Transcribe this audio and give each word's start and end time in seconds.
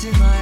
to 0.00 0.10
my 0.18 0.39